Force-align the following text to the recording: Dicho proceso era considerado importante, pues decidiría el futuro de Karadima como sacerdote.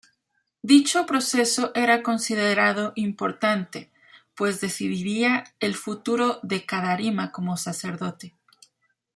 Dicho 0.63 1.05
proceso 1.05 1.71
era 1.75 2.01
considerado 2.01 2.91
importante, 2.95 3.91
pues 4.33 4.59
decidiría 4.59 5.43
el 5.59 5.75
futuro 5.75 6.39
de 6.41 6.65
Karadima 6.65 7.31
como 7.31 7.55
sacerdote. 7.55 8.33